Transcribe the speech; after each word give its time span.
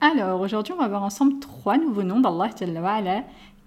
Alors, 0.00 0.40
aujourd'hui, 0.40 0.74
on 0.74 0.76
va 0.76 0.88
voir 0.88 1.04
ensemble 1.04 1.38
trois 1.38 1.78
nouveaux 1.78 2.02
noms 2.02 2.20
d'Allah 2.20 2.50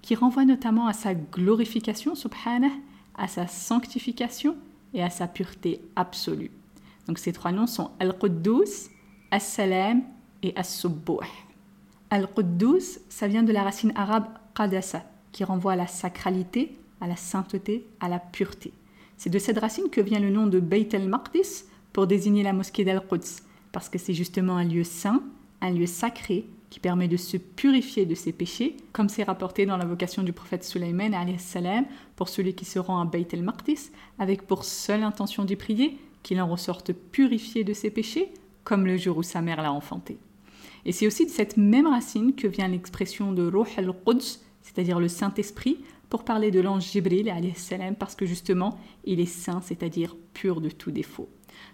qui 0.02 0.14
renvoient 0.14 0.44
notamment 0.44 0.86
à 0.86 0.92
sa 0.92 1.14
glorification, 1.14 2.14
subhanah, 2.14 2.68
à 3.16 3.26
sa 3.26 3.46
sanctification 3.46 4.56
et 4.92 5.02
à 5.02 5.08
sa 5.08 5.26
pureté 5.26 5.80
absolue. 5.96 6.50
Donc, 7.08 7.18
ces 7.18 7.32
trois 7.32 7.50
noms 7.50 7.66
sont 7.66 7.92
Al-Quddus, 8.00 8.90
As-Salam 9.30 10.02
et 10.42 10.52
As-Subbuh. 10.54 11.24
Al-Quddus, 12.10 13.00
ça 13.08 13.26
vient 13.26 13.42
de 13.42 13.52
la 13.52 13.62
racine 13.62 13.92
arabe 13.96 14.26
Qadasa, 14.54 15.02
qui 15.32 15.44
renvoie 15.44 15.72
à 15.72 15.76
la 15.76 15.86
sacralité, 15.86 16.78
à 17.00 17.06
la 17.06 17.16
sainteté, 17.16 17.86
à 18.00 18.08
la 18.10 18.18
pureté. 18.18 18.72
C'est 19.24 19.30
de 19.30 19.38
cette 19.38 19.58
racine 19.58 19.88
que 19.88 20.02
vient 20.02 20.20
le 20.20 20.28
nom 20.28 20.46
de 20.46 20.60
Beit 20.60 20.90
el-Maqdis 20.92 21.64
pour 21.94 22.06
désigner 22.06 22.42
la 22.42 22.52
mosquée 22.52 22.84
d'Al-Quds, 22.84 23.40
parce 23.72 23.88
que 23.88 23.96
c'est 23.96 24.12
justement 24.12 24.58
un 24.58 24.64
lieu 24.64 24.84
saint, 24.84 25.22
un 25.62 25.70
lieu 25.70 25.86
sacré 25.86 26.44
qui 26.68 26.78
permet 26.78 27.08
de 27.08 27.16
se 27.16 27.38
purifier 27.38 28.04
de 28.04 28.14
ses 28.14 28.32
péchés, 28.32 28.76
comme 28.92 29.08
c'est 29.08 29.22
rapporté 29.22 29.64
dans 29.64 29.78
la 29.78 29.86
vocation 29.86 30.24
du 30.24 30.34
prophète 30.34 30.62
Sulaiman 30.62 31.14
salam 31.38 31.86
pour 32.16 32.28
celui 32.28 32.52
qui 32.52 32.66
se 32.66 32.78
rend 32.78 33.00
à 33.00 33.06
Beit 33.06 33.28
el-Maqdis, 33.32 33.92
avec 34.18 34.46
pour 34.46 34.62
seule 34.62 35.02
intention 35.02 35.46
d'y 35.46 35.56
prier 35.56 35.96
qu'il 36.22 36.38
en 36.38 36.46
ressorte 36.46 36.92
purifié 36.92 37.64
de 37.64 37.72
ses 37.72 37.88
péchés, 37.88 38.30
comme 38.62 38.84
le 38.84 38.98
jour 38.98 39.16
où 39.16 39.22
sa 39.22 39.40
mère 39.40 39.62
l'a 39.62 39.72
enfanté. 39.72 40.18
Et 40.84 40.92
c'est 40.92 41.06
aussi 41.06 41.24
de 41.24 41.30
cette 41.30 41.56
même 41.56 41.86
racine 41.86 42.34
que 42.34 42.46
vient 42.46 42.68
l'expression 42.68 43.32
de 43.32 43.46
Ruh 43.46 43.70
al-Quds, 43.78 44.40
c'est-à-dire 44.60 45.00
le 45.00 45.08
Saint-Esprit, 45.08 45.78
pour 46.14 46.22
parler 46.22 46.52
de 46.52 46.60
l'ange 46.60 46.92
Jibril 46.92 47.28
parce 47.98 48.14
que 48.14 48.24
justement, 48.24 48.78
il 49.02 49.18
est 49.18 49.26
saint, 49.26 49.60
c'est-à-dire 49.60 50.14
pur 50.32 50.60
de 50.60 50.70
tout 50.70 50.92
défaut. 50.92 51.28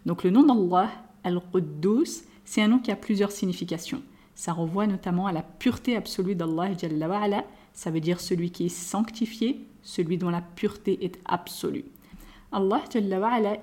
Donc 0.06 0.25
le 0.25 0.31
nom 0.31 0.43
d'Allah, 0.43 0.91
Al-Quddus, 1.25 2.23
c'est 2.47 2.62
un 2.62 2.69
nom 2.69 2.78
qui 2.78 2.91
a 2.91 2.97
plusieurs 2.97 3.33
significations. 3.33 4.01
Ça 4.34 4.55
renvoie 4.55 4.87
notamment 4.87 5.27
à 5.27 5.33
la 5.33 5.43
pureté 5.43 5.95
absolue 5.95 6.34
d'Allah 6.34 6.71
ça 7.75 7.91
veut 7.91 8.01
dire 8.01 8.19
celui 8.19 8.51
qui 8.51 8.65
est 8.65 8.71
sanctifié, 8.71 9.61
celui 9.83 10.17
dont 10.17 10.31
la 10.31 10.41
pureté 10.41 11.05
est 11.05 11.21
absolue. 11.27 11.84
Allah 12.51 12.83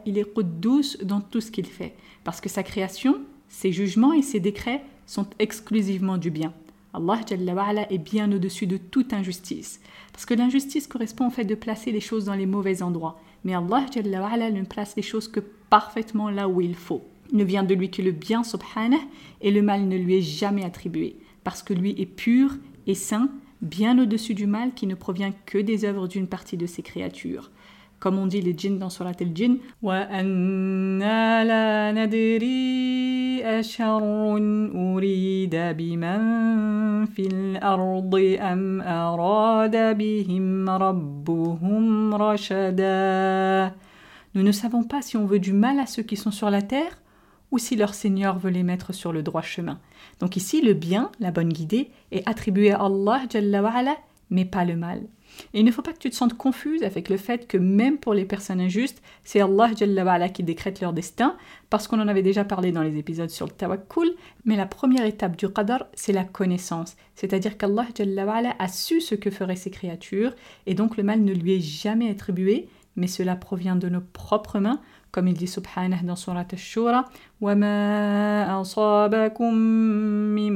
il 0.05 0.19
est 0.19 0.31
Quddus 0.31 1.03
dans 1.03 1.21
tout 1.21 1.41
ce 1.41 1.49
qu'il 1.49 1.65
fait, 1.65 1.95
parce 2.23 2.39
que 2.39 2.49
sa 2.49 2.61
création, 2.61 3.21
ses 3.49 3.71
jugements 3.71 4.13
et 4.13 4.21
ses 4.21 4.39
décrets 4.39 4.83
sont 5.07 5.25
exclusivement 5.39 6.19
du 6.19 6.29
bien. 6.29 6.53
Allah 6.93 7.85
est 7.89 7.97
bien 7.97 8.31
au-dessus 8.31 8.67
de 8.67 8.77
toute 8.77 9.13
injustice. 9.13 9.79
Parce 10.11 10.25
que 10.25 10.33
l'injustice 10.33 10.87
correspond 10.87 11.27
au 11.27 11.31
fait 11.31 11.45
de 11.45 11.55
placer 11.55 11.91
les 11.91 11.99
choses 11.99 12.25
dans 12.25 12.33
les 12.33 12.45
mauvais 12.45 12.81
endroits. 12.81 13.19
Mais 13.43 13.53
Allah 13.53 14.51
ne 14.51 14.63
place 14.63 14.95
les 14.95 15.03
choses 15.03 15.27
que 15.27 15.41
parfaitement 15.69 16.29
là 16.29 16.47
où 16.47 16.61
il 16.61 16.75
faut. 16.75 17.03
Ne 17.33 17.43
vient 17.43 17.63
de 17.63 17.75
lui 17.75 17.91
que 17.91 18.01
le 18.01 18.11
bien, 18.11 18.43
subhanah, 18.43 18.97
et 19.41 19.51
le 19.51 19.61
mal 19.61 19.87
ne 19.87 19.97
lui 19.97 20.17
est 20.17 20.21
jamais 20.21 20.63
attribué. 20.63 21.17
Parce 21.43 21.61
que 21.61 21.73
lui 21.73 21.95
est 21.99 22.05
pur 22.05 22.55
et 22.87 22.95
saint, 22.95 23.29
bien 23.61 23.99
au-dessus 23.99 24.33
du 24.33 24.47
mal 24.47 24.73
qui 24.73 24.87
ne 24.87 24.95
provient 24.95 25.33
que 25.45 25.57
des 25.57 25.85
œuvres 25.85 26.07
d'une 26.07 26.27
partie 26.27 26.57
de 26.57 26.65
ses 26.65 26.81
créatures 26.81 27.51
comme 27.99 28.17
on 28.17 28.27
dit 28.27 28.41
les 28.41 28.55
djinns 28.55 28.77
dans 28.77 28.89
Surat 28.89 29.11
al-Jinn. 29.19 29.57
Nous 44.35 44.43
ne 44.43 44.51
savons 44.51 44.83
pas 44.83 45.01
si 45.01 45.17
on 45.17 45.25
veut 45.25 45.39
du 45.39 45.53
mal 45.53 45.79
à 45.79 45.85
ceux 45.87 46.03
qui 46.03 46.15
sont 46.15 46.31
sur 46.31 46.49
la 46.49 46.61
terre 46.61 47.01
ou 47.51 47.57
si 47.57 47.75
leur 47.75 47.93
Seigneur 47.93 48.37
veut 48.37 48.51
les 48.51 48.63
mettre 48.63 48.93
sur 48.93 49.11
le 49.11 49.23
droit 49.23 49.41
chemin. 49.41 49.79
Donc 50.19 50.35
ici, 50.35 50.61
le 50.61 50.73
bien, 50.73 51.11
la 51.19 51.31
bonne 51.31 51.49
guidée, 51.49 51.89
est 52.11 52.27
attribué 52.27 52.71
à 52.71 52.85
Allah, 52.85 53.21
mais 54.29 54.45
pas 54.45 54.65
le 54.65 54.75
mal. 54.75 55.01
Et 55.53 55.59
il 55.59 55.65
ne 55.65 55.71
faut 55.71 55.81
pas 55.81 55.93
que 55.93 55.99
tu 55.99 56.09
te 56.09 56.15
sentes 56.15 56.35
confuse 56.35 56.83
avec 56.83 57.09
le 57.09 57.17
fait 57.17 57.47
que 57.47 57.57
même 57.57 57.97
pour 57.97 58.13
les 58.13 58.25
personnes 58.25 58.59
injustes, 58.59 59.01
c'est 59.23 59.41
Allah 59.41 60.29
qui 60.29 60.43
décrète 60.43 60.81
leur 60.81 60.93
destin, 60.93 61.35
parce 61.69 61.87
qu'on 61.87 61.99
en 61.99 62.07
avait 62.07 62.23
déjà 62.23 62.43
parlé 62.43 62.71
dans 62.71 62.81
les 62.81 62.97
épisodes 62.97 63.29
sur 63.29 63.45
le 63.45 63.51
tawakkul, 63.51 64.15
mais 64.45 64.55
la 64.55 64.65
première 64.65 65.05
étape 65.05 65.35
du 65.35 65.49
qadar, 65.49 65.85
c'est 65.93 66.13
la 66.13 66.23
connaissance. 66.23 66.95
C'est-à-dire 67.15 67.57
qu'Allah 67.57 67.87
a 68.59 68.67
su 68.67 69.01
ce 69.01 69.15
que 69.15 69.29
feraient 69.29 69.55
ses 69.55 69.71
créatures, 69.71 70.33
et 70.65 70.73
donc 70.73 70.97
le 70.97 71.03
mal 71.03 71.21
ne 71.21 71.33
lui 71.33 71.55
est 71.55 71.61
jamais 71.61 72.09
attribué, 72.09 72.67
mais 72.95 73.07
cela 73.07 73.35
provient 73.35 73.75
de 73.75 73.89
nos 73.89 74.01
propres 74.01 74.59
mains, 74.59 74.81
comme 75.12 75.28
il 75.28 75.34
dit 75.34 75.46
subhanah 75.46 76.02
dans 76.02 76.16
surat 76.16 76.46
al-shura 76.50 77.04
وَمَا 77.40 78.60
أَصَابَكُم 78.60 79.54
مِّن 80.34 80.52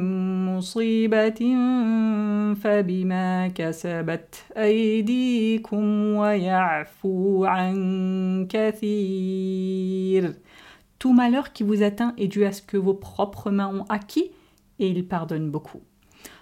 مُّصِيبَةٍ 0.47 1.41
فَبِمَا 2.55 3.49
كَسَبَتْ 3.49 4.45
أَيْدِيكُمْ 4.57 6.15
وَيَعْفُو 6.17 7.45
عَن 7.45 8.47
كَثِيرٍ 8.49 10.33
Tout 10.99 11.13
malheur 11.13 11.53
qui 11.53 11.63
vous 11.63 11.83
atteint 11.83 12.15
est 12.17 12.29
dû 12.29 12.45
à 12.45 12.53
ce 12.53 12.63
que 12.63 12.79
vos 12.79 12.95
propres 12.95 13.51
mains 13.51 13.69
ont 13.69 13.85
acquis 13.89 14.31
et 14.79 14.89
il 14.89 15.07
pardonne 15.07 15.51
beaucoup. 15.51 15.83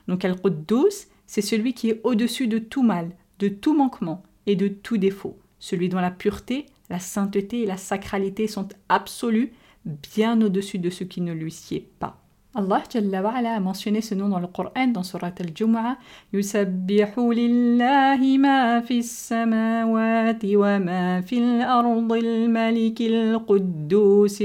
Donc 0.08 0.24
Al-Quddus, 0.24 1.08
c'est 1.26 1.42
celui 1.42 1.74
qui 1.74 1.90
est 1.90 2.00
au-dessus 2.04 2.46
de 2.46 2.58
tout 2.58 2.82
mal, 2.82 3.10
de 3.38 3.48
tout 3.48 3.76
manquement 3.76 4.22
et 4.46 4.56
de 4.56 4.68
tout 4.68 4.98
défaut, 4.98 5.38
celui 5.58 5.88
dont 5.88 6.00
la 6.00 6.10
pureté, 6.10 6.66
la 6.89 6.99
sainteté 6.99 7.61
et 7.61 7.65
la 7.65 7.77
sacralité 7.77 8.47
sont 8.47 8.67
absolues, 8.89 9.53
bien 9.85 10.41
au-dessus 10.41 10.79
de 10.79 10.89
ce 10.89 11.03
qui 11.03 11.21
ne 11.21 11.33
lui 11.33 11.51
sied 11.51 11.87
pas. 11.99 12.19
Allah 12.55 12.83
Jalla 12.91 13.21
wa'ala 13.21 13.53
a 13.53 13.59
mentionné 13.59 14.01
ce 14.01 14.15
nom 14.15 14.27
dans 14.27 14.39
le 14.39 14.47
Coran, 14.47 14.87
dans 14.87 15.03
Surat 15.03 15.33
al-Jumu'ah. 15.39 15.97
Yusabbihu 16.33 17.31
lillahi 17.31 18.39
ma 18.39 18.81
samawati 18.81 20.55
wa 20.55 20.79
ma 20.79 21.17
ardi 21.17 21.37
al-malik 21.37 23.01
al-quddus. 23.01 24.39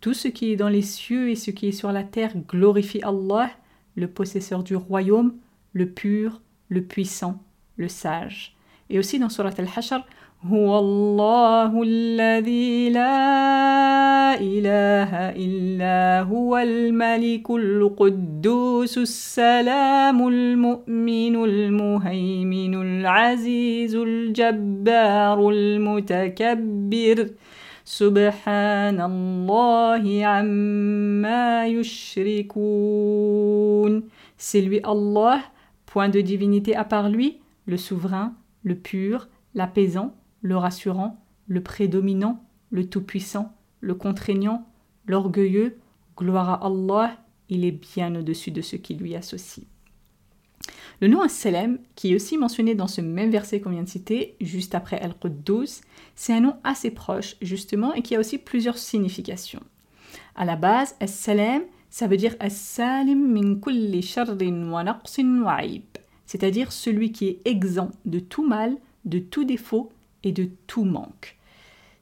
Tout 0.00 0.14
ce 0.14 0.28
qui 0.28 0.52
est 0.52 0.56
dans 0.56 0.70
les 0.70 0.82
cieux 0.82 1.28
et 1.28 1.34
ce 1.34 1.50
qui 1.50 1.68
est 1.68 1.72
sur 1.72 1.92
la 1.92 2.02
terre 2.02 2.32
glorifie 2.48 3.02
Allah, 3.02 3.50
le 3.94 4.08
possesseur 4.08 4.62
du 4.62 4.74
royaume, 4.74 5.34
le 5.74 5.90
pur, 5.90 6.40
le 6.70 6.82
puissant, 6.82 7.42
le 7.76 7.88
sage. 7.88 8.56
Dans 8.90 9.28
Surat 9.28 9.54
Al-Hashr, 9.58 10.02
هو 10.44 10.78
الله 10.78 11.82
الذي 11.82 12.90
لا 12.90 14.36
إله 14.40 15.32
إلا 15.32 16.20
هو 16.28 16.56
الملك 16.58 17.50
القدوس 17.50 18.98
السلام 18.98 20.28
المؤمن 20.28 21.44
المهيمن 21.44 22.74
العزيز 22.74 23.94
الجبار 23.94 25.48
المتكبر. 25.48 27.30
سبحان 27.84 29.00
الله 29.00 30.24
عما 30.24 31.66
يشركون. 31.66 33.22
C'est 34.36 34.60
lui 34.60 34.80
Allah, 34.84 35.40
point 35.86 36.10
de 36.10 36.20
divinité 36.20 36.76
à 36.76 36.84
part 36.84 37.08
lui, 37.08 37.38
le 37.66 37.78
souverain, 37.78 38.34
le 38.64 38.74
pur, 38.74 39.28
l'apaisant, 39.54 40.16
le 40.42 40.56
rassurant, 40.56 41.22
le 41.46 41.62
prédominant, 41.62 42.42
le 42.70 42.88
tout-puissant, 42.88 43.52
le 43.80 43.94
contraignant, 43.94 44.66
l'orgueilleux, 45.06 45.78
gloire 46.16 46.50
à 46.50 46.66
Allah, 46.66 47.16
il 47.48 47.64
est 47.64 47.72
bien 47.72 48.14
au-dessus 48.16 48.50
de 48.50 48.62
ce 48.62 48.76
qui 48.76 48.94
lui 48.94 49.14
associe. 49.14 49.66
Le 51.00 51.08
nom 51.08 51.20
As-Salam, 51.20 51.78
qui 51.94 52.12
est 52.12 52.14
aussi 52.14 52.38
mentionné 52.38 52.74
dans 52.74 52.86
ce 52.86 53.00
même 53.00 53.30
verset 53.30 53.60
qu'on 53.60 53.70
vient 53.70 53.82
de 53.82 53.88
citer, 53.88 54.36
juste 54.40 54.74
après 54.74 54.98
Al-Quddus, 54.98 55.82
c'est 56.14 56.32
un 56.32 56.40
nom 56.40 56.56
assez 56.64 56.90
proche, 56.90 57.36
justement, 57.42 57.92
et 57.94 58.02
qui 58.02 58.14
a 58.16 58.20
aussi 58.20 58.38
plusieurs 58.38 58.78
significations. 58.78 59.62
À 60.34 60.44
la 60.44 60.56
base, 60.56 60.96
As-Salam, 61.00 61.62
ça 61.90 62.06
veut 62.06 62.16
dire 62.16 62.34
As-Salim 62.40 63.32
min 63.32 63.56
kulli 63.56 64.02
sharrin 64.02 64.70
wa 64.70 64.82
naqsin 64.82 65.42
wa 65.42 65.58
c'est-à-dire 66.34 66.72
celui 66.72 67.12
qui 67.12 67.28
est 67.28 67.40
exempt 67.44 67.92
de 68.06 68.18
tout 68.18 68.44
mal, 68.44 68.76
de 69.04 69.20
tout 69.20 69.44
défaut 69.44 69.92
et 70.24 70.32
de 70.32 70.48
tout 70.66 70.82
manque. 70.82 71.36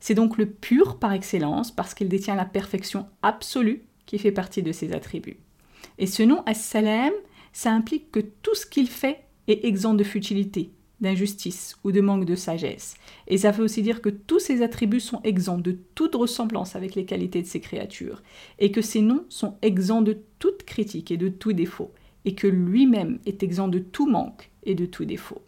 C'est 0.01 0.15
donc 0.15 0.39
le 0.39 0.47
pur 0.47 0.99
par 0.99 1.13
excellence 1.13 1.71
parce 1.71 1.93
qu'il 1.93 2.09
détient 2.09 2.35
la 2.35 2.47
perfection 2.47 3.07
absolue 3.21 3.83
qui 4.07 4.19
fait 4.19 4.33
partie 4.33 4.63
de 4.63 4.73
ses 4.73 4.95
attributs. 4.95 5.37
Et 5.99 6.07
ce 6.07 6.23
nom 6.23 6.43
As-Salam, 6.47 7.13
ça 7.53 7.73
implique 7.73 8.11
que 8.11 8.21
tout 8.21 8.55
ce 8.55 8.65
qu'il 8.65 8.89
fait 8.89 9.21
est 9.49 9.67
exempt 9.67 9.93
de 9.93 10.03
futilité, 10.03 10.71
d'injustice 11.03 11.77
ou 11.85 11.93
de 11.93 12.01
manque 12.01 12.25
de 12.25 12.35
sagesse. 12.35 12.95
Et 13.29 13.37
ça 13.37 13.51
veut 13.51 13.65
aussi 13.65 13.83
dire 13.83 14.01
que 14.01 14.09
tous 14.09 14.39
ses 14.39 14.63
attributs 14.63 15.01
sont 15.01 15.21
exempts 15.25 15.59
de 15.59 15.77
toute 15.95 16.15
ressemblance 16.15 16.75
avec 16.75 16.95
les 16.95 17.05
qualités 17.05 17.43
de 17.43 17.47
ses 17.47 17.61
créatures, 17.61 18.23
et 18.59 18.73
que 18.73 18.81
ses 18.81 19.03
noms 19.03 19.27
sont 19.29 19.59
exempts 19.61 20.01
de 20.01 20.17
toute 20.39 20.63
critique 20.63 21.11
et 21.11 21.19
de 21.19 21.29
tout 21.29 21.53
défaut, 21.53 21.93
et 22.25 22.35
que 22.35 22.47
lui-même 22.47 23.19
est 23.27 23.43
exempt 23.43 23.69
de 23.69 23.79
tout 23.79 24.09
manque 24.09 24.51
et 24.65 24.75
de 24.75 24.87
tout 24.87 25.05
défaut. 25.05 25.43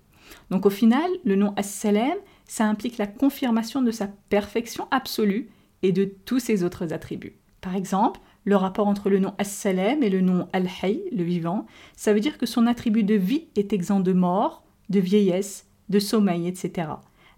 Donc 0.51 0.67
au 0.67 0.71
final, 0.71 1.11
le 1.25 1.37
nom 1.37 1.53
As-Salam, 1.57 2.17
ça 2.47 2.67
implique 2.67 2.99
la 2.99 3.07
confirmation 3.07 3.83
de 3.83 3.91
sa 3.91 4.09
perfection 4.29 4.87
absolue 4.91 5.49
et 5.83 5.93
de 5.93 6.05
tous 6.05 6.39
ses 6.39 6.65
autres 6.65 6.93
attributs. 6.93 7.37
Par 7.61 7.77
exemple, 7.77 8.21
le 8.45 8.57
rapport 8.57 8.89
entre 8.89 9.09
le 9.09 9.19
nom 9.19 9.35
As-Salam 9.39 10.03
et 10.03 10.11
le 10.11 10.21
nom 10.21 10.49
Al-Hayy, 10.53 11.03
le 11.13 11.25
vivant, 11.25 11.67
ça 11.97 12.13
veut 12.13 12.21
dire 12.21 12.39
que 12.39 12.47
son 12.47 12.67
attribut 12.67 13.05
de 13.05 13.15
vie 13.15 13.47
est 13.57 13.73
exempt 13.73 14.01
de 14.01 14.13
mort, 14.13 14.65
de 14.91 15.01
vieillesse, 15.01 15.67
de 15.89 15.99
sommeil, 15.99 16.47
etc. 16.47 16.89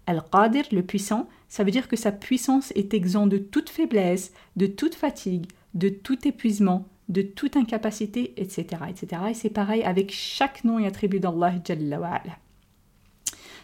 Al-Qadir, 0.05 0.65
le 0.71 0.83
puissant, 0.83 1.27
ça 1.49 1.63
veut 1.63 1.71
dire 1.71 1.87
que 1.87 1.95
sa 1.95 2.11
puissance 2.11 2.71
est 2.75 2.93
exempt 2.93 3.27
de 3.27 3.37
toute 3.37 3.69
faiblesse, 3.69 4.33
de 4.55 4.67
toute 4.67 4.95
fatigue, 4.95 5.47
de 5.73 5.89
tout 5.89 6.27
épuisement, 6.27 6.87
de 7.09 7.21
toute 7.21 7.55
incapacité, 7.55 8.33
etc. 8.37 8.83
etc. 8.89 9.21
Et 9.29 9.33
c'est 9.33 9.49
pareil 9.49 9.83
avec 9.83 10.11
chaque 10.11 10.63
nom 10.63 10.79
et 10.79 10.87
attribut 10.87 11.19
d'Allah. 11.19 11.53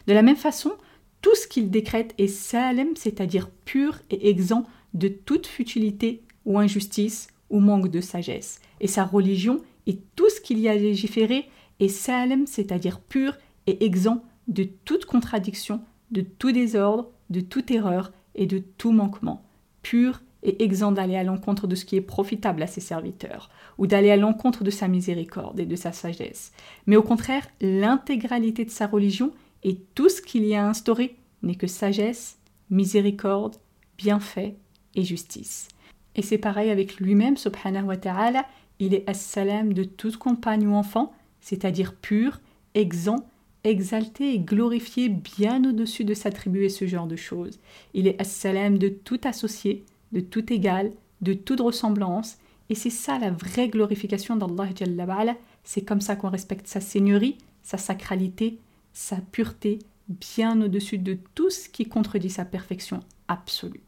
De 0.07 0.13
la 0.13 0.21
même 0.21 0.35
façon, 0.35 0.73
tout 1.21 1.35
ce 1.35 1.47
qu'il 1.47 1.69
décrète 1.71 2.13
est 2.17 2.27
salem, 2.27 2.95
c'est-à-dire 2.95 3.49
pur 3.65 3.99
et 4.09 4.29
exempt 4.29 4.65
de 4.93 5.07
toute 5.07 5.47
futilité 5.47 6.21
ou 6.45 6.59
injustice 6.59 7.27
ou 7.49 7.59
manque 7.59 7.89
de 7.89 8.01
sagesse. 8.01 8.59
Et 8.81 8.87
sa 8.87 9.05
religion 9.05 9.61
et 9.87 9.99
tout 10.15 10.29
ce 10.29 10.41
qu'il 10.41 10.59
y 10.59 10.67
a 10.67 10.75
légiféré 10.75 11.49
est 11.79 11.87
salem, 11.87 12.45
c'est-à-dire 12.47 12.99
pur 12.99 13.37
et 13.67 13.85
exempt 13.85 14.23
de 14.47 14.63
toute 14.85 15.05
contradiction, 15.05 15.81
de 16.11 16.21
tout 16.21 16.51
désordre, 16.51 17.09
de 17.29 17.39
toute 17.39 17.71
erreur 17.71 18.11
et 18.35 18.45
de 18.45 18.59
tout 18.59 18.91
manquement. 18.91 19.45
Pur 19.81 20.21
et 20.43 20.63
exempt 20.63 20.91
d'aller 20.91 21.15
à 21.15 21.23
l'encontre 21.23 21.67
de 21.67 21.75
ce 21.75 21.85
qui 21.85 21.95
est 21.95 22.01
profitable 22.01 22.61
à 22.61 22.67
ses 22.67 22.81
serviteurs, 22.81 23.49
ou 23.77 23.87
d'aller 23.87 24.11
à 24.11 24.17
l'encontre 24.17 24.63
de 24.63 24.69
sa 24.69 24.87
miséricorde 24.87 25.59
et 25.59 25.65
de 25.65 25.75
sa 25.75 25.91
sagesse. 25.91 26.51
Mais 26.85 26.95
au 26.97 27.03
contraire, 27.03 27.47
l'intégralité 27.61 28.65
de 28.65 28.69
sa 28.69 28.87
religion 28.87 29.31
et 29.63 29.77
tout 29.95 30.09
ce 30.09 30.21
qu'il 30.21 30.45
y 30.45 30.55
a 30.55 30.67
instauré 30.67 31.15
n'est 31.41 31.55
que 31.55 31.67
sagesse, 31.67 32.37
miséricorde, 32.69 33.55
bienfait 33.97 34.55
et 34.95 35.03
justice. 35.03 35.67
Et 36.15 36.21
c'est 36.21 36.37
pareil 36.37 36.69
avec 36.69 36.97
lui-même, 36.97 37.37
subhanahu 37.37 37.85
wa 37.85 37.97
ta'ala, 37.97 38.45
il 38.79 38.93
est 38.93 39.09
as-salam 39.09 39.73
de 39.73 39.83
toute 39.83 40.17
compagne 40.17 40.67
ou 40.67 40.73
enfant, 40.73 41.13
c'est-à-dire 41.41 41.95
pur, 41.95 42.41
exempt, 42.75 43.25
exalté 43.63 44.33
et 44.33 44.39
glorifié 44.39 45.09
bien 45.09 45.63
au-dessus 45.63 46.03
de 46.03 46.13
s'attribuer 46.13 46.69
ce 46.69 46.85
genre 46.85 47.07
de 47.07 47.15
choses. 47.15 47.59
Il 47.93 48.07
est 48.07 48.19
as-salam 48.19 48.77
de 48.77 48.89
tout 48.89 49.21
associé, 49.23 49.85
de 50.13 50.21
tout 50.21 50.53
égal, 50.53 50.91
de 51.21 51.33
toute 51.33 51.59
ressemblance, 51.59 52.37
et 52.69 52.75
c'est 52.75 52.89
ça 52.89 53.19
la 53.19 53.31
vraie 53.31 53.67
glorification 53.67 54.35
d'Allah 54.35 55.35
c'est 55.63 55.83
comme 55.83 56.01
ça 56.01 56.15
qu'on 56.15 56.29
respecte 56.29 56.67
sa 56.67 56.81
seigneurie, 56.81 57.37
sa 57.61 57.77
sacralité, 57.77 58.59
sa 58.93 59.17
pureté 59.17 59.79
bien 60.07 60.61
au-dessus 60.61 60.97
de 60.97 61.17
tout 61.35 61.49
ce 61.49 61.69
qui 61.69 61.85
contredit 61.85 62.29
sa 62.29 62.45
perfection 62.45 62.99
absolue. 63.27 63.81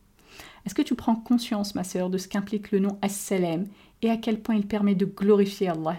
Est-ce 0.66 0.76
que 0.76 0.82
tu 0.82 0.96
prends 0.96 1.16
conscience, 1.16 1.76
ma 1.76 1.84
sœur, 1.84 2.10
de 2.10 2.18
ce 2.18 2.28
qu'implique 2.28 2.72
le 2.72 2.80
nom 2.80 2.98
As-Salam 3.02 3.66
et 4.02 4.10
à 4.10 4.18
quel 4.18 4.40
point 4.42 4.56
il 4.56 4.66
permet 4.66 4.96
de 4.96 5.06
glorifier 5.06 5.70
Allah 5.70 5.98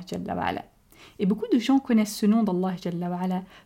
Et 1.18 1.26
beaucoup 1.26 1.46
de 1.52 1.58
gens 1.58 1.78
connaissent 1.78 2.16
ce 2.16 2.26
nom 2.26 2.42
d'Allah 2.42 2.74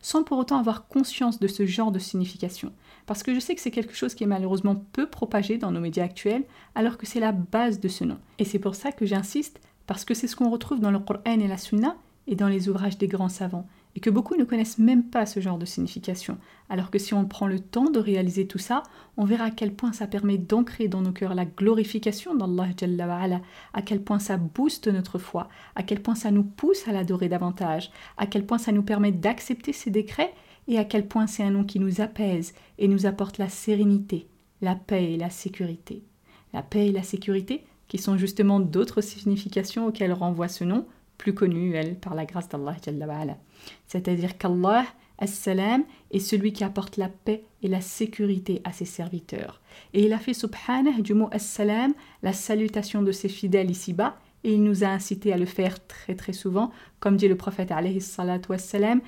sans 0.01 0.23
pour 0.23 0.39
autant 0.39 0.59
avoir 0.59 0.87
conscience 0.89 1.39
de 1.39 1.49
ce 1.49 1.67
genre 1.67 1.93
de 1.93 1.99
signification. 1.99 2.73
Parce 3.07 3.23
que 3.23 3.35
je 3.35 3.41
sais 3.41 3.55
que 3.55 3.61
c'est 3.61 3.71
quelque 3.71 3.95
chose 3.95 4.15
qui 4.15 4.25
est 4.25 4.29
malheureusement 4.29 4.77
peu 4.93 5.09
propagé 5.09 5.59
dans 5.59 5.71
nos 5.71 5.81
médias 5.81 6.05
actuels, 6.05 6.45
alors 6.75 6.97
que 6.97 7.07
c'est 7.07 7.21
la 7.21 7.33
base 7.33 7.81
de 7.81 7.89
ce 7.89 8.05
nom. 8.05 8.19
Et 8.39 8.45
c'est 8.45 8.59
pour 8.59 8.75
ça 8.75 8.93
que 8.93 9.07
j'insiste, 9.07 9.61
parce 9.87 10.05
que 10.05 10.15
c'est 10.15 10.29
ce 10.29 10.37
qu'on 10.37 10.51
retrouve 10.51 10.81
dans 10.81 10.91
le 10.91 10.99
Coran 10.99 11.21
et 11.25 11.49
la 11.49 11.59
Sunna 11.59 11.97
et 12.27 12.37
dans 12.37 12.49
les 12.49 12.69
ouvrages 12.69 12.99
des 12.99 13.09
grands 13.09 13.29
savants 13.29 13.67
et 13.97 14.01
que 14.01 14.11
beaucoup 14.11 14.37
ne 14.37 14.45
connaissent 14.45 14.79
même 14.79 15.05
pas 15.05 15.27
ce 15.27 15.41
genre 15.41 15.59
de 15.59 15.65
signification. 15.65 16.39
Alors 16.69 16.91
que 16.91 16.99
si 16.99 17.15
on 17.15 17.25
prend 17.25 17.47
le 17.47 17.59
temps 17.59 17.91
de 17.91 17.99
réaliser 17.99 18.47
tout 18.47 18.59
ça, 18.59 18.83
on 19.17 19.25
verra 19.25 19.45
à 19.45 19.51
quel 19.51 19.75
point 19.75 19.93
ça 19.93 20.07
permet 20.07 20.39
d'ancrer 20.39 20.89
dans 20.89 21.01
nos 21.01 21.13
cœurs 21.13 21.35
la 21.35 21.45
glorification 21.45 22.35
d'Allah, 22.35 22.69
à 23.75 23.83
quel 23.83 24.03
point 24.03 24.19
ça 24.19 24.37
booste 24.37 24.89
notre 24.89 25.19
foi, 25.19 25.49
à 25.75 25.83
quel 25.83 26.01
point 26.01 26.15
ça 26.15 26.31
nous 26.31 26.45
pousse 26.45 26.87
à 26.87 26.93
l'adorer 26.93 27.29
davantage, 27.29 27.91
à 28.17 28.27
quel 28.27 28.47
point 28.47 28.59
ça 28.59 28.73
nous 28.73 28.83
permet 28.83 29.13
d'accepter 29.13 29.73
ses 29.73 29.91
décrets 29.91 30.33
et 30.69 30.79
à 30.79 30.85
quel 30.85 31.07
point 31.07 31.27
c'est 31.27 31.43
un 31.43 31.51
nom 31.51 31.65
qui 31.65 31.81
nous 31.81 32.01
apaise 32.01 32.55
et 32.79 32.87
nous 32.87 33.07
apporte 33.07 33.39
la 33.39 33.49
sérénité, 33.49 34.29
la 34.61 34.77
paix 34.77 35.13
et 35.13 35.17
la 35.17 35.31
sécurité. 35.31 36.05
La 36.53 36.63
paix 36.63 36.89
et 36.89 36.93
la 36.93 37.03
sécurité, 37.03 37.65
qui 37.89 37.99
sont 37.99 38.17
justement 38.17 38.61
d'autres 38.61 39.01
significations 39.01 39.87
auxquelles 39.87 40.13
renvoie 40.13 40.49
ce 40.49 40.63
nom, 40.63 40.87
plus 41.21 41.35
connu, 41.35 41.75
elle, 41.75 41.97
par 41.97 42.15
la 42.15 42.25
grâce 42.25 42.49
d'Allah. 42.49 42.77
C'est-à-dire 43.87 44.39
qu'Allah, 44.39 44.87
As-Salam, 45.19 45.85
est 46.11 46.19
celui 46.19 46.55
qui 46.55 46.65
apporte 46.65 46.97
la 46.97 47.11
paix 47.11 47.45
et 47.63 47.69
la 47.69 47.83
sécurité 47.83 48.63
à 48.65 48.73
ses 48.73 48.87
serviteurs. 48.87 49.61
Et 49.93 50.03
il 50.07 50.15
a 50.15 50.19
fait, 50.19 50.33
subhanah, 50.33 51.03
du 51.03 51.13
mot 51.13 51.29
As-Salam, 51.31 51.93
la 52.23 52.33
salutation 52.33 53.03
de 53.03 53.13
ses 53.13 53.29
fidèles 53.29 53.71
ici-bas, 53.71 54.17
et 54.45 54.55
il 54.55 54.63
nous 54.63 54.83
a 54.83 54.87
incité 54.89 55.35
à 55.35 55.37
le 55.37 55.45
faire 55.45 55.87
très 55.87 56.15
très 56.15 56.33
souvent, 56.33 56.71
comme 57.01 57.19
dit 57.19 57.29
le 57.29 57.37
prophète 57.37 57.71
alayhi 57.71 58.01
salatu 58.01 58.53
wassalam, 58.53 59.03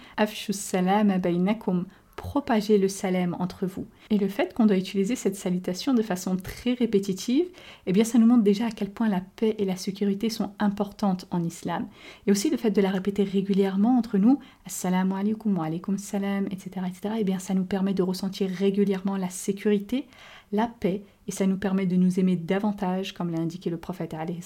baynakum, 1.18 1.86
propager 2.16 2.78
le 2.78 2.88
salam 2.88 3.36
entre 3.38 3.66
vous. 3.66 3.86
Et 4.10 4.18
le 4.18 4.28
fait 4.28 4.54
qu'on 4.54 4.66
doit 4.66 4.76
utiliser 4.76 5.16
cette 5.16 5.36
salutation 5.36 5.94
de 5.94 6.02
façon 6.02 6.36
très 6.36 6.74
répétitive, 6.74 7.46
eh 7.86 7.92
bien 7.92 8.04
ça 8.04 8.18
nous 8.18 8.26
montre 8.26 8.42
déjà 8.42 8.66
à 8.66 8.70
quel 8.70 8.90
point 8.90 9.08
la 9.08 9.22
paix 9.36 9.54
et 9.58 9.64
la 9.64 9.76
sécurité 9.76 10.30
sont 10.30 10.52
importantes 10.58 11.26
en 11.30 11.42
islam. 11.42 11.88
Et 12.26 12.30
aussi 12.30 12.50
le 12.50 12.56
fait 12.56 12.70
de 12.70 12.80
la 12.80 12.90
répéter 12.90 13.24
régulièrement 13.24 13.96
entre 13.98 14.18
nous, 14.18 14.38
assalamu 14.66 15.14
alaikum 15.14 15.56
wa 15.56 15.66
alaikum 15.66 15.98
salam, 15.98 16.46
etc., 16.50 16.86
etc., 16.88 17.14
eh 17.18 17.24
bien 17.24 17.38
ça 17.38 17.54
nous 17.54 17.64
permet 17.64 17.94
de 17.94 18.02
ressentir 18.02 18.50
régulièrement 18.50 19.16
la 19.16 19.30
sécurité, 19.30 20.06
la 20.52 20.68
paix, 20.68 21.02
et 21.28 21.32
ça 21.32 21.46
nous 21.46 21.56
permet 21.56 21.86
de 21.86 21.96
nous 21.96 22.20
aimer 22.20 22.36
davantage, 22.36 23.12
comme 23.14 23.30
l'a 23.30 23.40
indiqué 23.40 23.70
le 23.70 23.76
prophète 23.76 24.14
alayhi. 24.14 24.40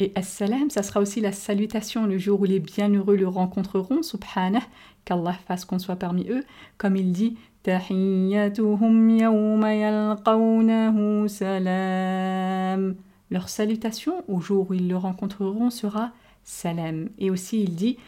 Et 0.00 0.12
Assalam, 0.14 0.70
ça 0.70 0.84
sera 0.84 1.00
aussi 1.00 1.20
la 1.20 1.32
salutation 1.32 2.06
le 2.06 2.18
jour 2.18 2.40
où 2.40 2.44
les 2.44 2.60
bienheureux 2.60 3.16
le 3.16 3.26
rencontreront, 3.26 4.02
subhanah, 4.02 4.62
qu'Allah 5.04 5.32
fasse 5.32 5.64
qu'on 5.64 5.80
soit 5.80 5.96
parmi 5.96 6.28
eux, 6.30 6.44
comme 6.76 6.94
il 6.94 7.10
dit 7.10 7.36
Tahiyyatuhum 7.64 9.10
yawma 9.18 9.74
yalqawnahu 9.74 11.28
salam. 11.28 12.94
Leur 13.30 13.48
salutation 13.48 14.22
au 14.28 14.40
jour 14.40 14.70
où 14.70 14.74
ils 14.74 14.88
le 14.88 14.96
rencontreront 14.96 15.70
sera 15.70 16.12
salam. 16.44 17.08
Et 17.18 17.30
aussi 17.30 17.64
il 17.64 17.74
dit 17.74 17.98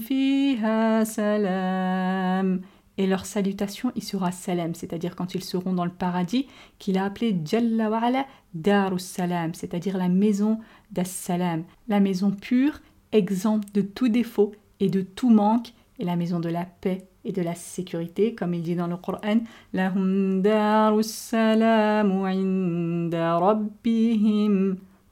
fiha 0.00 1.04
salam. 1.04 2.62
Et 2.98 3.06
leur 3.06 3.24
salutation, 3.24 3.90
il 3.96 4.02
sera 4.02 4.32
salam, 4.32 4.74
c'est-à-dire 4.74 5.16
quand 5.16 5.34
ils 5.34 5.44
seront 5.44 5.72
dans 5.72 5.84
le 5.84 5.90
paradis, 5.90 6.46
qu'il 6.78 6.98
a 6.98 7.04
appelé 7.04 7.36
Jalla 7.44 7.88
wa'ala 7.88 8.26
Darus 8.54 9.02
Salam, 9.02 9.54
c'est-à-dire 9.54 9.96
la 9.96 10.08
maison 10.08 10.58
d'As-Salam, 10.90 11.64
la 11.88 12.00
maison 12.00 12.30
pure, 12.30 12.80
exempte 13.12 13.74
de 13.74 13.80
tout 13.80 14.08
défaut 14.08 14.52
et 14.80 14.90
de 14.90 15.00
tout 15.00 15.30
manque, 15.30 15.72
et 15.98 16.04
la 16.04 16.16
maison 16.16 16.40
de 16.40 16.48
la 16.48 16.64
paix 16.64 17.06
et 17.24 17.32
de 17.32 17.42
la 17.42 17.54
sécurité, 17.54 18.34
comme 18.34 18.52
il 18.54 18.62
dit 18.62 18.74
dans 18.74 18.88
le 18.88 18.96
Coran, 18.96 19.40
Lahum 19.72 20.42
Darus 20.42 21.06
Salam 21.06 22.10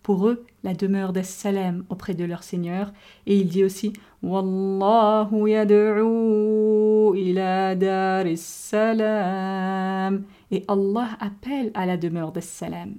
pour 0.03 0.29
eux 0.29 0.45
la 0.63 0.75
demeure 0.75 1.13
des 1.13 1.23
salam 1.23 1.85
auprès 1.89 2.15
de 2.15 2.25
leur 2.25 2.43
Seigneur. 2.43 2.93
Et 3.27 3.37
il 3.37 3.49
dit 3.49 3.65
aussi 3.65 3.93
Wallahu 4.23 5.49
yad'u 5.51 7.17
ila 7.17 7.75
daris 7.75 8.37
salam. 8.37 10.25
Et 10.51 10.65
Allah 10.69 11.11
appelle 11.21 11.71
à 11.75 11.87
la 11.87 11.97
demeure 11.97 12.33
des 12.33 12.41
salam. 12.41 12.97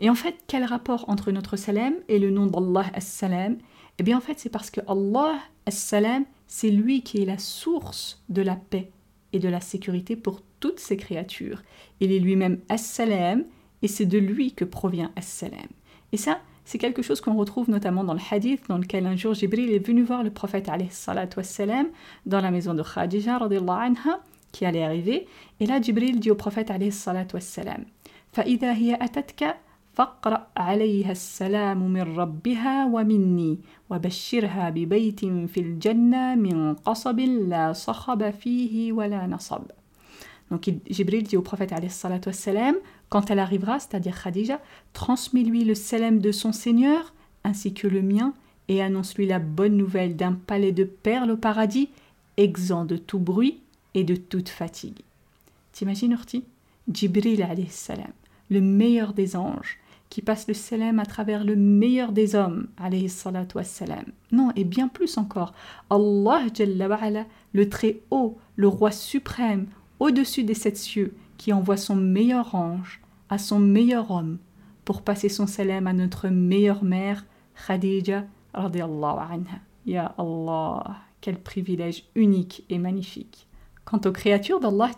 Et 0.00 0.10
en 0.10 0.14
fait, 0.14 0.36
quel 0.46 0.64
rapport 0.64 1.08
entre 1.08 1.32
notre 1.32 1.56
salam 1.56 1.94
et 2.08 2.18
le 2.18 2.30
nom 2.30 2.46
d'Allah 2.46 2.86
as-salam? 2.94 3.58
Eh 3.98 4.02
bien, 4.04 4.16
en 4.16 4.20
fait, 4.20 4.38
c'est 4.38 4.48
parce 4.48 4.70
que 4.70 4.80
Allah 4.86 5.38
as-salam, 5.66 6.24
c'est 6.46 6.70
lui 6.70 7.02
qui 7.02 7.22
est 7.22 7.26
la 7.26 7.38
source 7.38 8.22
de 8.28 8.42
la 8.42 8.54
paix 8.54 8.90
et 9.32 9.38
de 9.38 9.48
la 9.48 9.60
sécurité 9.60 10.14
pour 10.14 10.40
toutes 10.60 10.78
ses 10.78 10.96
créatures. 10.96 11.62
Il 12.00 12.12
est 12.12 12.20
lui-même 12.20 12.60
as-salam 12.68 13.44
et 13.82 13.88
c'est 13.88 14.06
de 14.06 14.18
lui 14.18 14.52
que 14.52 14.64
provient 14.64 15.10
as-salam. 15.16 15.66
Et 16.11 16.17
ça, 16.17 16.39
c'est 16.65 16.77
quelque 16.77 17.01
chose 17.01 17.21
qu'on 17.21 17.35
retrouve 17.35 17.69
notamment 17.69 18.03
dans 18.03 18.13
le 18.13 18.21
hadith 18.31 18.67
dans 18.69 18.77
lequel 18.77 19.05
un 19.05 19.15
jour 19.15 19.33
Jibril 19.33 19.71
est 19.71 19.85
venu 19.85 20.03
voir 20.03 20.23
le 20.23 20.29
prophète 20.29 20.69
wassalam, 21.37 21.87
dans 22.25 22.41
la 22.41 22.51
maison 22.51 22.73
de 22.73 22.83
Khadija 22.83 23.37
anha, 23.37 24.19
qui 24.51 24.65
allait 24.65 24.83
arriver. 24.83 25.27
Et 25.59 25.65
là, 25.65 25.81
Jibril 25.81 26.19
dit 26.19 26.31
au 26.31 26.35
prophète 26.35 26.69
wassalam, 26.69 27.85
فإذا 28.33 28.73
هي 28.73 28.97
أتتك 29.01 29.55
فاقرأ 29.93 30.47
عليها 30.57 31.11
السلام 31.11 31.93
من 31.93 32.01
ربها 32.01 32.85
ومني 32.85 33.59
وبشرها 33.89 34.69
ببيت 34.69 35.25
في 35.25 35.59
الجنة 35.59 36.35
من 36.35 36.73
قصب 36.73 37.19
لا 37.19 37.73
صخب 37.73 38.29
فيه 38.29 38.93
ولا 38.93 39.27
نصب 39.27 39.61
donc 40.51 40.69
Jibril 40.89 41.23
dit 41.23 41.35
au 41.35 41.41
prophète 41.41 41.73
wassalam, 42.27 42.75
quand 43.08 43.30
elle 43.30 43.38
arrivera, 43.38 43.78
c'est-à-dire 43.78 44.22
Khadija, 44.22 44.60
transmets-lui 44.92 45.64
le 45.64 45.74
salam 45.74 46.18
de 46.18 46.32
son 46.32 46.52
Seigneur, 46.52 47.14
ainsi 47.44 47.72
que 47.72 47.86
le 47.86 48.02
mien, 48.02 48.34
et 48.68 48.82
annonce-lui 48.82 49.26
la 49.26 49.38
bonne 49.38 49.76
nouvelle 49.76 50.16
d'un 50.16 50.32
palais 50.32 50.72
de 50.72 50.84
perles 50.84 51.30
au 51.30 51.36
paradis, 51.36 51.88
exempt 52.36 52.84
de 52.84 52.96
tout 52.96 53.18
bruit 53.18 53.60
et 53.94 54.04
de 54.04 54.14
toute 54.14 54.48
fatigue. 54.48 55.00
T'imagines, 55.72 56.12
Urti 56.12 56.44
Jibril 56.92 57.44
salam, 57.68 58.12
le 58.50 58.60
meilleur 58.60 59.12
des 59.12 59.36
anges, 59.36 59.78
qui 60.10 60.22
passe 60.22 60.48
le 60.48 60.54
salam 60.54 60.98
à 60.98 61.06
travers 61.06 61.44
le 61.44 61.56
meilleur 61.56 62.12
des 62.12 62.34
hommes, 62.34 62.68
wassalam. 63.54 64.04
Non, 64.32 64.52
et 64.56 64.64
bien 64.64 64.88
plus 64.88 65.18
encore, 65.18 65.52
Allah 65.90 66.44
le 67.52 67.68
très 67.68 68.00
haut, 68.10 68.38
le 68.56 68.68
roi 68.68 68.90
suprême, 68.90 69.66
au-dessus 70.00 70.44
des 70.44 70.54
sept 70.54 70.76
cieux, 70.76 71.14
qui 71.38 71.52
envoie 71.52 71.78
son 71.78 71.96
meilleur 71.96 72.54
ange 72.54 73.00
à 73.30 73.38
son 73.38 73.58
meilleur 73.58 74.10
homme 74.10 74.38
pour 74.84 75.02
passer 75.02 75.28
son 75.28 75.46
salam 75.46 75.86
à 75.86 75.92
notre 75.92 76.28
meilleure 76.28 76.84
mère, 76.84 77.24
Khadija 77.66 78.24
anha. 78.52 79.60
Ya 79.86 80.14
Allah, 80.18 80.96
quel 81.20 81.38
privilège 81.38 82.04
unique 82.14 82.64
et 82.68 82.78
magnifique. 82.78 83.48
Quant 83.84 84.00
aux 84.04 84.12
créatures 84.12 84.60
d'Allah, 84.60 84.90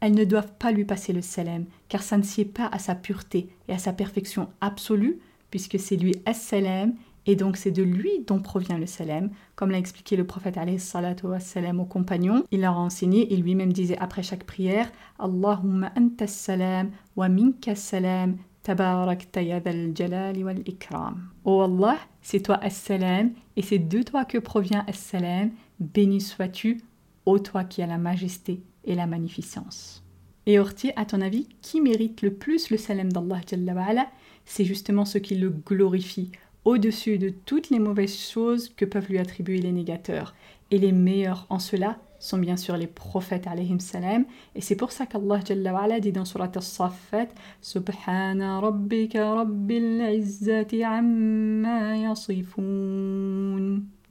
elles 0.00 0.14
ne 0.14 0.24
doivent 0.24 0.52
pas 0.58 0.72
lui 0.72 0.84
passer 0.84 1.12
le 1.12 1.20
salam, 1.20 1.66
car 1.88 2.02
ça 2.02 2.16
ne 2.16 2.22
sied 2.22 2.46
pas 2.46 2.68
à 2.72 2.78
sa 2.78 2.94
pureté 2.94 3.48
et 3.68 3.72
à 3.72 3.78
sa 3.78 3.92
perfection 3.92 4.48
absolue, 4.60 5.18
puisque 5.50 5.78
c'est 5.78 5.96
lui 5.96 6.14
as-salam 6.24 6.94
et 7.26 7.36
donc 7.36 7.56
c'est 7.56 7.70
de 7.70 7.82
lui 7.82 8.10
dont 8.26 8.40
provient 8.40 8.78
le 8.78 8.86
salam, 8.86 9.30
comme 9.54 9.70
l'a 9.70 9.78
expliqué 9.78 10.16
le 10.16 10.26
prophète 10.26 10.58
salam 10.78 11.80
aux 11.80 11.84
compagnons. 11.84 12.44
Il 12.50 12.60
leur 12.60 12.74
a 12.74 12.80
enseigné, 12.80 13.32
il 13.32 13.42
lui-même 13.42 13.72
disait 13.72 13.98
après 13.98 14.22
chaque 14.22 14.44
prière 14.44 14.90
Allahumma 15.18 15.92
anta 15.96 16.26
salam 16.26 16.90
wa 17.16 17.28
minka 17.28 17.74
salam 17.74 18.36
tabarak 18.62 19.28
al 19.36 19.92
jalali 19.94 20.44
wal 20.44 20.60
ikram. 20.66 21.30
Oh 21.44 21.62
Allah, 21.62 21.98
c'est 22.22 22.40
toi 22.40 22.58
as-salam 22.62 23.32
et 23.56 23.62
c'est 23.62 23.78
de 23.78 24.02
toi 24.02 24.24
que 24.24 24.38
provient 24.38 24.84
as-salam. 24.86 25.50
Béni 25.80 26.20
sois-tu, 26.20 26.80
ô 27.26 27.38
toi 27.38 27.64
qui 27.64 27.82
as 27.82 27.86
la 27.86 27.98
majesté 27.98 28.62
et 28.84 28.94
la 28.94 29.06
magnificence. 29.06 30.02
Et 30.46 30.58
Orti, 30.58 30.92
à 30.96 31.06
ton 31.06 31.22
avis, 31.22 31.48
qui 31.62 31.80
mérite 31.80 32.20
le 32.20 32.34
plus 32.34 32.70
le 32.70 32.76
salam 32.76 33.10
d'Allah 33.10 33.40
C'est 34.44 34.64
justement 34.64 35.06
ceux 35.06 35.20
qui 35.20 35.36
le 35.36 35.48
glorifient 35.48 36.32
au-dessus 36.64 37.18
de 37.18 37.30
toutes 37.30 37.70
les 37.70 37.78
mauvaises 37.78 38.18
choses 38.18 38.68
que 38.68 38.84
peuvent 38.84 39.08
lui 39.08 39.18
attribuer 39.18 39.58
les 39.58 39.72
négateurs. 39.72 40.34
Et 40.70 40.78
les 40.78 40.92
meilleurs 40.92 41.46
en 41.50 41.58
cela 41.58 41.98
sont 42.18 42.38
bien 42.38 42.56
sûr 42.56 42.76
les 42.76 42.86
prophètes 42.86 43.46
alayhim 43.46 43.78
salam. 43.78 44.24
Et 44.54 44.60
c'est 44.60 44.76
pour 44.76 44.92
ça 44.92 45.06
qu'Allah 45.06 45.40
Jalla 45.44 46.00
dit 46.00 46.12
dans 46.12 46.24
Surat 46.24 46.50
al-Saffat 46.54 47.28
Subhana 47.60 48.60
rabbika 48.60 49.34
rabbil 49.34 50.00
izzati 50.14 50.82
amma. 50.82 52.14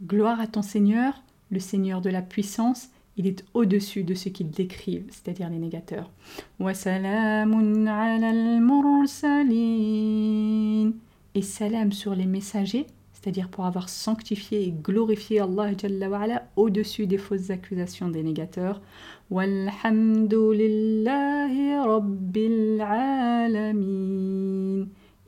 Gloire 0.05 0.39
à 0.41 0.47
ton 0.47 0.61
Seigneur, 0.61 1.23
le 1.49 1.59
Seigneur 1.59 2.01
de 2.01 2.09
la 2.09 2.21
puissance, 2.21 2.89
il 3.15 3.25
est 3.27 3.45
au-dessus 3.53 4.03
de 4.03 4.15
ce 4.15 4.29
qu'ils 4.29 4.49
décrivent, 4.49 5.05
c'est-à-dire 5.09 5.49
les 5.49 5.59
négateurs. 5.59 6.09
Et 11.35 11.41
salam 11.41 11.91
sur 11.91 12.13
les 12.13 12.25
messagers, 12.25 12.85
c'est-à-dire 13.11 13.49
pour 13.49 13.65
avoir 13.65 13.89
sanctifié 13.89 14.63
et 14.63 14.71
glorifié 14.71 15.39
Allah 15.39 15.71
au-dessus 16.55 17.07
des 17.07 17.17
fausses 17.17 17.49
accusations 17.49 18.09
des 18.09 18.21
négateurs. 18.21 18.81
Et 19.31 19.65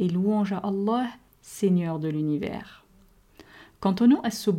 louange 0.09 0.53
à 0.53 0.57
Allah, 0.57 1.07
Seigneur 1.41 1.99
de 1.99 2.09
l'univers. 2.09 2.85
Quant 3.79 3.95
au 4.01 4.07
nom 4.07 4.21
as 4.21 4.49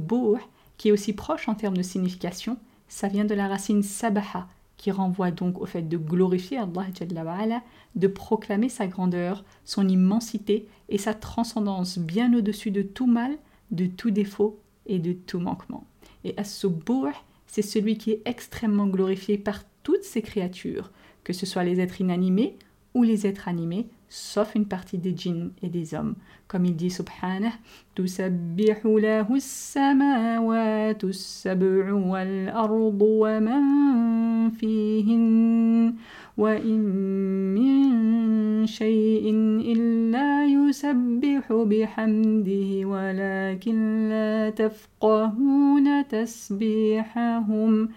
qui 0.78 0.88
est 0.88 0.92
aussi 0.92 1.12
proche 1.12 1.48
en 1.48 1.54
termes 1.54 1.76
de 1.76 1.82
signification, 1.82 2.56
ça 2.88 3.08
vient 3.08 3.24
de 3.24 3.34
la 3.34 3.48
racine 3.48 3.82
sabaha, 3.82 4.46
qui 4.76 4.90
renvoie 4.90 5.30
donc 5.30 5.60
au 5.60 5.66
fait 5.66 5.82
de 5.82 5.96
glorifier 5.96 6.58
Allah, 6.58 7.62
de 7.94 8.06
proclamer 8.06 8.68
sa 8.68 8.86
grandeur, 8.86 9.44
son 9.64 9.88
immensité 9.88 10.68
et 10.88 10.98
sa 10.98 11.14
transcendance 11.14 11.98
bien 11.98 12.32
au-dessus 12.34 12.70
de 12.70 12.82
tout 12.82 13.06
mal, 13.06 13.32
de 13.70 13.86
tout 13.86 14.10
défaut 14.10 14.60
et 14.86 14.98
de 14.98 15.12
tout 15.12 15.40
manquement. 15.40 15.86
Et 16.24 16.34
as 16.36 16.44
c'est 17.46 17.62
celui 17.62 17.96
qui 17.96 18.10
est 18.10 18.22
extrêmement 18.24 18.86
glorifié 18.86 19.38
par 19.38 19.62
toutes 19.82 20.04
ses 20.04 20.22
créatures, 20.22 20.90
que 21.24 21.32
ce 21.32 21.46
soit 21.46 21.64
les 21.64 21.80
êtres 21.80 22.00
inanimés 22.00 22.56
ou 22.96 23.02
les 23.02 23.26
êtres 23.26 23.46
animés, 23.46 23.86
sauf 24.08 24.54
une 24.54 24.64
partie 24.64 24.96
des 24.96 25.14
djinns 25.14 25.50
et 25.62 25.68
des 25.68 25.94
hommes. 25.94 26.14
Comme 26.48 26.64
il 26.64 26.76
dit 26.76 26.90
subhanah, 26.90 27.52
تسبح 27.96 28.86
له 28.86 29.34
السماوات 29.34 31.04
السبع 31.04 31.92
والأرض 31.92 32.98
ومن 33.02 33.62
فيهن 34.50 35.94
وإن 36.36 36.80
من 37.54 38.66
شيء 38.66 39.24
إلا 39.72 40.44
يسبح 40.44 41.52
بحمده 41.52 42.68
ولكن 42.84 44.08
لا 44.08 44.50
تفقهون 44.50 46.08
تسبيحهم 46.08 47.88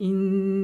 غفورا 0.00 0.57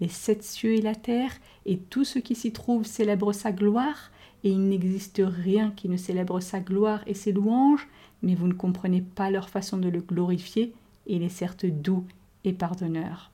les 0.00 0.08
sept 0.08 0.42
cieux 0.42 0.74
et 0.74 0.80
la 0.80 0.94
terre, 0.94 1.30
et 1.66 1.78
tout 1.78 2.04
ce 2.04 2.18
qui 2.18 2.34
s'y 2.34 2.52
trouve 2.52 2.84
célèbre 2.84 3.32
sa 3.32 3.52
gloire, 3.52 4.10
et 4.44 4.50
il 4.50 4.68
n'existe 4.68 5.22
rien 5.24 5.72
qui 5.76 5.88
ne 5.88 5.96
célèbre 5.96 6.40
sa 6.40 6.60
gloire 6.60 7.00
et 7.06 7.14
ses 7.14 7.32
louanges, 7.32 7.88
mais 8.22 8.34
vous 8.34 8.48
ne 8.48 8.54
comprenez 8.54 9.02
pas 9.02 9.30
leur 9.30 9.48
façon 9.48 9.78
de 9.78 9.88
le 9.88 10.00
glorifier, 10.00 10.72
il 11.06 11.22
est 11.22 11.28
certes 11.28 11.66
doux 11.66 12.04
et 12.44 12.52
pardonneur. 12.52 13.30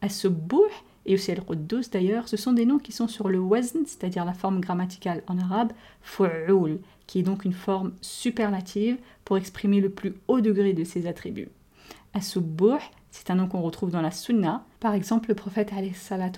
À 0.00 0.08
ce 0.08 0.28
et 1.06 1.14
aussi 1.14 1.32
al-Quddus 1.32 1.90
d'ailleurs, 1.90 2.28
ce 2.28 2.36
sont 2.36 2.52
des 2.52 2.66
noms 2.66 2.78
qui 2.78 2.92
sont 2.92 3.08
sur 3.08 3.28
le 3.28 3.38
wazn, 3.38 3.86
c'est-à-dire 3.86 4.24
la 4.24 4.34
forme 4.34 4.60
grammaticale 4.60 5.22
en 5.26 5.38
arabe, 5.38 5.72
fu'ul, 6.02 6.78
qui 7.06 7.20
est 7.20 7.22
donc 7.22 7.44
une 7.44 7.54
forme 7.54 7.92
superlative 8.02 8.98
pour 9.24 9.36
exprimer 9.36 9.80
le 9.80 9.90
plus 9.90 10.14
haut 10.28 10.40
degré 10.40 10.74
de 10.74 10.84
ses 10.84 11.06
attributs. 11.06 11.48
C'est 13.10 13.30
un 13.30 13.34
nom 13.36 13.48
qu'on 13.48 13.62
retrouve 13.62 13.90
dans 13.90 14.02
la 14.02 14.10
Sunna. 14.10 14.64
Par 14.80 14.94
exemple, 14.94 15.30
le 15.30 15.34
prophète 15.34 15.72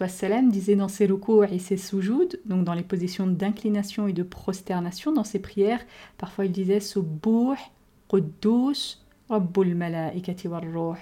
wassalam, 0.01 0.51
disait 0.51 0.77
dans 0.77 0.89
ses 0.89 1.07
recours 1.07 1.45
et 1.45 1.59
ses 1.59 1.77
soujouds, 1.77 2.37
donc 2.47 2.65
dans 2.65 2.75
les 2.75 2.83
positions 2.83 3.27
d'inclination 3.27 4.07
et 4.07 4.13
de 4.13 4.23
prosternation 4.23 5.13
dans 5.13 5.25
ses 5.25 5.41
prières, 5.41 5.85
parfois 6.17 6.47
il 6.47 6.53
disait 6.53 6.81
Subuh, 6.81 7.59
Quddus, 8.09 8.99
Rabbul 9.29 9.75
Malaikati 9.75 10.49
Warruh. 10.49 10.99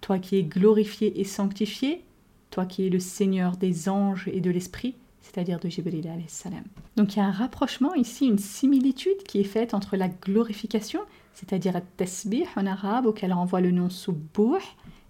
Toi 0.00 0.18
qui 0.18 0.36
es 0.36 0.42
glorifié 0.42 1.20
et 1.20 1.24
sanctifié, 1.24 2.04
toi 2.50 2.64
qui 2.64 2.86
es 2.86 2.90
le 2.90 3.00
Seigneur 3.00 3.56
des 3.56 3.88
anges 3.88 4.28
et 4.32 4.40
de 4.40 4.50
l'esprit, 4.50 4.94
c'est-à-dire 5.20 5.58
de 5.58 5.68
Jibril 5.68 6.08
salam. 6.28 6.64
Donc 6.96 7.14
il 7.14 7.18
y 7.18 7.22
a 7.22 7.26
un 7.26 7.32
rapprochement 7.32 7.94
ici, 7.94 8.26
une 8.26 8.38
similitude 8.38 9.22
qui 9.26 9.40
est 9.40 9.44
faite 9.44 9.74
entre 9.74 9.96
la 9.96 10.08
glorification, 10.08 11.00
c'est-à-dire 11.38 11.76
at-tasbih 11.76 12.46
en 12.56 12.66
arabe 12.66 13.06
auquel 13.06 13.32
renvoie 13.32 13.60
le 13.60 13.70
nom 13.70 13.90
Subuh, 13.90 14.58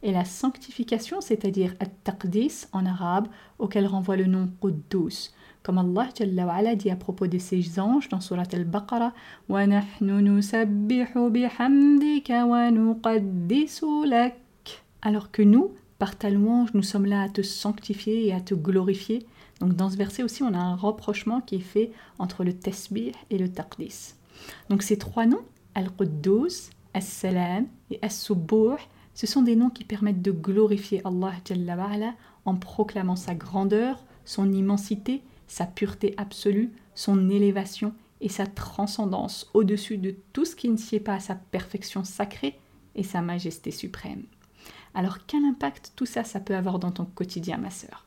et 0.03 0.13
la 0.13 0.27
sanctification, 0.27 1.23
c'est-à-dire 1.23 1.75
at-taqdis 1.81 2.67
en 2.73 2.85
arabe 2.85 3.29
auquel 3.59 3.87
renvoie 3.87 4.17
le 4.17 4.27
nom 4.27 4.49
Quddus. 4.61 5.33
Comme 5.63 5.79
Allah 5.79 6.09
Jalla 6.15 6.77
dit 6.77 6.91
à 6.91 6.97
propos 6.97 7.27
de 7.27 7.39
ses 7.39 7.81
anges 7.81 8.11
dans 8.11 8.21
Surat 8.21 8.45
al-Baqarah 8.53 9.13
Alors 15.03 15.31
que 15.31 15.43
nous, 15.43 15.73
par 15.99 16.17
ta 16.17 16.31
louange, 16.31 16.75
nous 16.75 16.83
sommes 16.83 17.07
là 17.07 17.23
à 17.23 17.29
te 17.29 17.43
sanctifier 17.43 18.27
et 18.27 18.35
à 18.35 18.41
te 18.41 18.55
glorifier. 18.55 19.27
Donc 19.61 19.75
dans 19.75 19.91
ce 19.91 19.97
verset 19.97 20.23
aussi, 20.23 20.43
on 20.43 20.55
a 20.55 20.59
un 20.59 20.77
rapprochement 20.77 21.41
qui 21.41 21.57
est 21.57 21.61
fait 21.61 21.91
entre 22.19 22.45
le 22.45 22.53
tasbih 22.53 23.13
et 23.31 23.39
le 23.39 23.51
taqdis. 23.51 24.15
Donc 24.71 24.83
ces 24.83 24.97
trois 24.97 25.27
noms, 25.27 25.43
Al-Quddus, 25.79 26.71
As-Salam 26.93 27.69
et 27.93 28.01
As-Subuh, 28.03 28.79
ce 29.15 29.29
sont 29.29 29.43
des 29.43 29.55
noms 29.55 29.71
qui 29.71 29.85
permettent 29.85 30.23
de 30.23 30.33
glorifier 30.33 31.01
Allah 31.05 31.35
en 32.45 32.57
proclamant 32.57 33.15
sa 33.15 33.37
grandeur, 33.37 34.05
son 34.25 34.53
immensité, 34.53 35.23
sa 35.47 35.67
pureté 35.67 36.15
absolue, 36.17 36.73
son 36.97 37.31
élévation 37.31 37.95
et 38.21 38.29
sa 38.29 38.49
transcendance 38.49 39.49
au-dessus 39.55 39.99
de 39.99 40.17
tout 40.33 40.45
ce 40.45 40.57
qui 40.57 40.69
ne 40.69 40.77
sied 40.77 40.99
pas 40.99 41.15
à 41.15 41.21
sa 41.21 41.37
perfection 41.37 42.03
sacrée 42.03 42.59
et 42.97 43.05
sa 43.05 43.23
majesté 43.23 43.71
suprême. 43.71 44.25
Alors 44.95 45.27
quel 45.29 45.45
impact 45.45 45.93
tout 45.95 46.07
ça, 46.07 46.25
ça 46.25 46.41
peut 46.41 46.57
avoir 46.57 46.81
dans 46.81 46.91
ton 46.91 47.05
quotidien, 47.05 47.57
ma 47.57 47.71
sœur? 47.71 48.05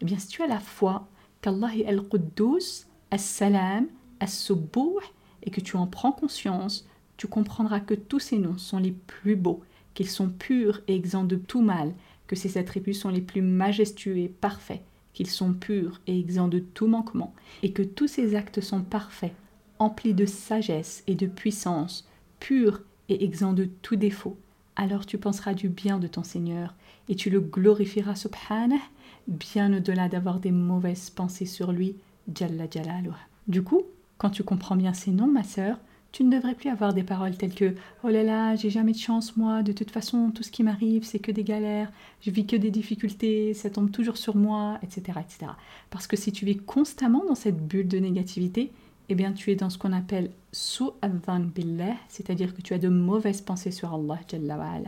Eh 0.00 0.06
bien, 0.06 0.18
si 0.18 0.28
tu 0.28 0.42
as 0.42 0.46
la 0.46 0.58
foi 0.58 1.06
qu'Allah 1.42 1.76
est 1.76 1.84
Al-Quddus, 1.84 2.86
As-Salam, 3.10 3.88
As-Subuh, 4.20 5.04
et 5.42 5.50
que 5.50 5.60
tu 5.60 5.76
en 5.76 5.86
prends 5.86 6.12
conscience, 6.12 6.86
tu 7.20 7.26
comprendras 7.26 7.80
que 7.80 7.92
tous 7.92 8.18
ces 8.18 8.38
noms 8.38 8.56
sont 8.56 8.78
les 8.78 8.92
plus 8.92 9.36
beaux, 9.36 9.62
qu'ils 9.92 10.08
sont 10.08 10.30
purs 10.30 10.80
et 10.88 10.96
exempts 10.96 11.24
de 11.24 11.36
tout 11.36 11.60
mal, 11.60 11.92
que 12.26 12.34
ces 12.34 12.56
attributs 12.56 12.94
sont 12.94 13.10
les 13.10 13.20
plus 13.20 13.42
majestueux 13.42 14.16
et 14.16 14.28
parfaits, 14.28 14.80
qu'ils 15.12 15.28
sont 15.28 15.52
purs 15.52 16.00
et 16.06 16.18
exempts 16.18 16.48
de 16.48 16.60
tout 16.60 16.86
manquement, 16.86 17.34
et 17.62 17.72
que 17.72 17.82
tous 17.82 18.08
ces 18.08 18.34
actes 18.34 18.62
sont 18.62 18.80
parfaits, 18.80 19.34
emplis 19.78 20.14
de 20.14 20.24
sagesse 20.24 21.04
et 21.08 21.14
de 21.14 21.26
puissance, 21.26 22.08
purs 22.38 22.80
et 23.10 23.22
exempts 23.22 23.52
de 23.52 23.68
tout 23.82 23.96
défaut, 23.96 24.38
alors 24.74 25.04
tu 25.04 25.18
penseras 25.18 25.52
du 25.52 25.68
bien 25.68 25.98
de 25.98 26.06
ton 26.06 26.22
Seigneur 26.22 26.74
et 27.10 27.16
tu 27.16 27.28
le 27.28 27.40
glorifieras 27.40 28.14
subhanah, 28.14 28.80
bien 29.28 29.74
au-delà 29.76 30.08
d'avoir 30.08 30.40
des 30.40 30.52
mauvaises 30.52 31.10
pensées 31.10 31.44
sur 31.44 31.70
lui, 31.70 31.96
Jalla 32.34 32.64
Jalaluh. 32.70 33.12
Du 33.46 33.62
coup, 33.62 33.82
quand 34.16 34.30
tu 34.30 34.42
comprends 34.42 34.76
bien 34.76 34.94
ces 34.94 35.10
noms, 35.10 35.30
ma 35.30 35.42
sœur, 35.42 35.76
tu 36.12 36.24
ne 36.24 36.34
devrais 36.34 36.54
plus 36.54 36.70
avoir 36.70 36.92
des 36.92 37.02
paroles 37.02 37.36
telles 37.36 37.54
que 37.54 37.74
Oh 38.02 38.08
là 38.08 38.22
là, 38.22 38.56
j'ai 38.56 38.70
jamais 38.70 38.92
de 38.92 38.98
chance, 38.98 39.36
moi, 39.36 39.62
de 39.62 39.72
toute 39.72 39.90
façon, 39.90 40.30
tout 40.30 40.42
ce 40.42 40.50
qui 40.50 40.62
m'arrive, 40.62 41.04
c'est 41.04 41.18
que 41.18 41.30
des 41.30 41.44
galères, 41.44 41.90
je 42.20 42.30
vis 42.30 42.46
que 42.46 42.56
des 42.56 42.70
difficultés, 42.70 43.54
ça 43.54 43.70
tombe 43.70 43.90
toujours 43.90 44.16
sur 44.16 44.36
moi, 44.36 44.78
etc. 44.82 45.18
etc. 45.20 45.52
Parce 45.90 46.06
que 46.06 46.16
si 46.16 46.32
tu 46.32 46.44
vis 46.44 46.56
constamment 46.56 47.24
dans 47.24 47.34
cette 47.34 47.64
bulle 47.66 47.88
de 47.88 47.98
négativité, 47.98 48.72
eh 49.08 49.14
bien 49.14 49.32
tu 49.32 49.50
es 49.50 49.56
dans 49.56 49.70
ce 49.70 49.78
qu'on 49.78 49.92
appelle 49.92 50.30
su'adhan 50.52 51.40
billah, 51.40 51.96
c'est-à-dire 52.08 52.54
que 52.54 52.62
tu 52.62 52.74
as 52.74 52.78
de 52.78 52.88
mauvaises 52.88 53.40
pensées 53.40 53.72
sur 53.72 53.92
Allah 53.92 54.20
Jalla. 54.28 54.82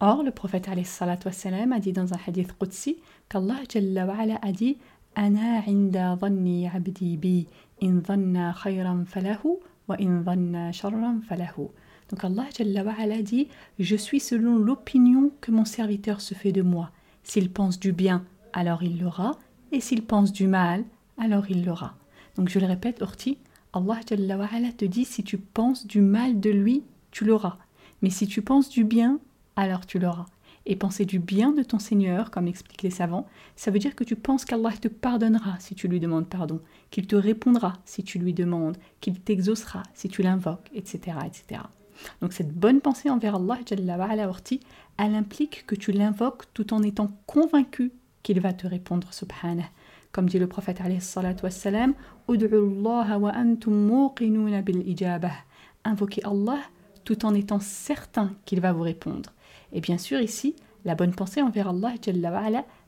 Or, 0.00 0.24
le 0.24 0.32
prophète 0.32 0.68
a 0.68 0.74
dit 0.74 1.92
dans 1.92 2.12
un 2.12 2.18
hadith 2.26 2.58
qudsi 2.58 2.98
qu'Allah 3.28 3.60
a 4.42 4.52
dit 4.52 4.78
Ana 5.14 5.62
inda 5.68 6.12
abdi 6.12 7.16
bi 7.18 7.46
in 7.80 8.00
khayran 8.00 9.04
falahu 9.04 9.58
Donc 12.10 12.24
Allah 12.24 12.46
Jalla 12.56 13.22
dit 13.22 13.48
Je 13.78 13.96
suis 13.96 14.20
selon 14.20 14.56
l'opinion 14.56 15.30
que 15.40 15.50
mon 15.50 15.64
serviteur 15.64 16.20
se 16.20 16.34
fait 16.34 16.52
de 16.52 16.62
moi. 16.62 16.90
S'il 17.24 17.50
pense 17.50 17.78
du 17.78 17.92
bien, 17.92 18.24
alors 18.52 18.82
il 18.82 19.00
l'aura, 19.00 19.38
et 19.70 19.80
s'il 19.80 20.04
pense 20.04 20.32
du 20.32 20.46
mal, 20.46 20.84
alors 21.18 21.50
il 21.50 21.64
l'aura. 21.64 21.94
Donc 22.36 22.48
je 22.48 22.58
le 22.58 22.66
répète, 22.66 23.02
Orti, 23.02 23.38
Allah 23.72 24.72
te 24.76 24.84
dit 24.84 25.04
si 25.04 25.22
tu 25.22 25.38
penses 25.38 25.86
du 25.86 26.00
mal 26.00 26.40
de 26.40 26.50
lui, 26.50 26.82
tu 27.10 27.24
l'auras. 27.24 27.58
Mais 28.02 28.10
si 28.10 28.26
tu 28.26 28.42
penses 28.42 28.68
du 28.68 28.84
bien, 28.84 29.20
alors 29.56 29.86
tu 29.86 29.98
l'auras. 29.98 30.26
Et 30.64 30.76
penser 30.76 31.04
du 31.04 31.18
bien 31.18 31.52
de 31.52 31.62
ton 31.62 31.78
Seigneur, 31.78 32.30
comme 32.30 32.46
expliquent 32.46 32.82
les 32.82 32.90
savants, 32.90 33.26
ça 33.56 33.70
veut 33.70 33.78
dire 33.78 33.96
que 33.96 34.04
tu 34.04 34.14
penses 34.14 34.44
qu'Allah 34.44 34.72
te 34.72 34.88
pardonnera 34.88 35.56
si 35.58 35.74
tu 35.74 35.88
lui 35.88 35.98
demandes 35.98 36.28
pardon, 36.28 36.60
qu'il 36.90 37.06
te 37.06 37.16
répondra 37.16 37.74
si 37.84 38.04
tu 38.04 38.18
lui 38.18 38.32
demandes, 38.32 38.76
qu'il 39.00 39.18
t'exaucera 39.18 39.82
si 39.94 40.08
tu 40.08 40.22
l'invoques, 40.22 40.70
etc., 40.74 41.16
etc. 41.26 41.62
Donc 42.20 42.32
cette 42.32 42.52
bonne 42.52 42.80
pensée 42.80 43.10
envers 43.10 43.36
Allah, 43.36 43.58
elle 44.98 45.14
implique 45.14 45.66
que 45.66 45.74
tu 45.74 45.92
l'invoques 45.92 46.44
tout 46.54 46.72
en 46.72 46.82
étant 46.82 47.10
convaincu 47.26 47.92
qu'il 48.22 48.40
va 48.40 48.52
te 48.52 48.66
répondre, 48.66 49.12
subhanah. 49.12 49.68
Comme 50.12 50.28
dit 50.28 50.38
le 50.38 50.46
prophète 50.46 50.80
wassalam, 51.42 51.94
Invoquez 55.84 56.24
Allah 56.24 56.58
tout 57.04 57.26
en 57.26 57.34
étant 57.34 57.58
certain 57.58 58.32
qu'il 58.44 58.60
va 58.60 58.72
vous 58.72 58.82
répondre. 58.82 59.32
Et 59.72 59.80
bien 59.80 59.98
sûr, 59.98 60.20
ici, 60.20 60.54
la 60.84 60.94
bonne 60.94 61.14
pensée 61.14 61.42
envers 61.42 61.68
Allah 61.68 61.94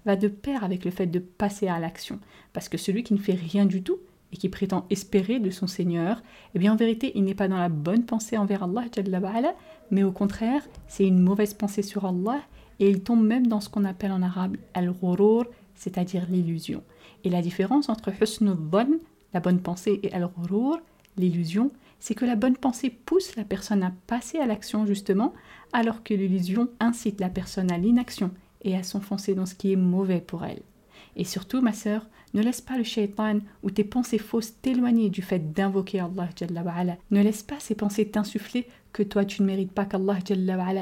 va 0.04 0.16
de 0.16 0.28
pair 0.28 0.64
avec 0.64 0.84
le 0.84 0.90
fait 0.90 1.06
de 1.06 1.18
passer 1.18 1.68
à 1.68 1.78
l'action. 1.78 2.18
Parce 2.52 2.68
que 2.68 2.78
celui 2.78 3.02
qui 3.02 3.14
ne 3.14 3.18
fait 3.18 3.34
rien 3.34 3.66
du 3.66 3.82
tout 3.82 3.98
et 4.32 4.36
qui 4.36 4.48
prétend 4.48 4.84
espérer 4.90 5.38
de 5.38 5.50
son 5.50 5.66
Seigneur, 5.66 6.22
eh 6.54 6.58
bien 6.58 6.72
en 6.72 6.76
vérité, 6.76 7.12
il 7.14 7.24
n'est 7.24 7.34
pas 7.34 7.48
dans 7.48 7.58
la 7.58 7.68
bonne 7.68 8.04
pensée 8.04 8.36
envers 8.36 8.64
Allah, 8.64 9.54
mais 9.90 10.02
au 10.02 10.12
contraire, 10.12 10.62
c'est 10.88 11.06
une 11.06 11.20
mauvaise 11.20 11.54
pensée 11.54 11.82
sur 11.82 12.04
Allah 12.04 12.40
et 12.80 12.90
il 12.90 13.02
tombe 13.02 13.24
même 13.24 13.46
dans 13.46 13.60
ce 13.60 13.68
qu'on 13.68 13.84
appelle 13.84 14.12
en 14.12 14.22
arabe 14.22 14.56
al-ghurur, 14.74 15.46
c'est-à-dire 15.74 16.26
l'illusion. 16.28 16.82
Et 17.22 17.30
la 17.30 17.42
différence 17.42 17.88
entre 17.88 18.10
bon, 18.56 18.98
la 19.32 19.40
bonne 19.40 19.60
pensée, 19.60 20.00
et 20.02 20.12
al-ghurur, 20.12 20.80
l'illusion, 21.16 21.70
c'est 22.04 22.14
que 22.14 22.26
la 22.26 22.36
bonne 22.36 22.58
pensée 22.58 22.90
pousse 22.90 23.34
la 23.34 23.44
personne 23.44 23.82
à 23.82 23.90
passer 24.06 24.36
à 24.36 24.44
l'action 24.44 24.84
justement, 24.84 25.32
alors 25.72 26.02
que 26.02 26.12
l'illusion 26.12 26.68
incite 26.78 27.18
la 27.18 27.30
personne 27.30 27.72
à 27.72 27.78
l'inaction 27.78 28.30
et 28.60 28.76
à 28.76 28.82
s'enfoncer 28.82 29.34
dans 29.34 29.46
ce 29.46 29.54
qui 29.54 29.72
est 29.72 29.76
mauvais 29.76 30.20
pour 30.20 30.44
elle. 30.44 30.60
Et 31.16 31.24
surtout, 31.24 31.62
ma 31.62 31.72
sœur, 31.72 32.06
ne 32.34 32.42
laisse 32.42 32.60
pas 32.60 32.76
le 32.76 32.84
shaitan 32.84 33.38
ou 33.62 33.70
tes 33.70 33.84
pensées 33.84 34.18
fausses 34.18 34.52
t'éloigner 34.60 35.08
du 35.08 35.22
fait 35.22 35.54
d'invoquer 35.54 36.00
Allah 36.00 36.28
Ne 37.10 37.22
laisse 37.22 37.42
pas 37.42 37.58
ces 37.58 37.74
pensées 37.74 38.06
t'insuffler 38.06 38.68
que 38.92 39.02
toi 39.02 39.24
tu 39.24 39.40
ne 39.40 39.46
mérites 39.46 39.72
pas 39.72 39.86
qu'Allah 39.86 40.18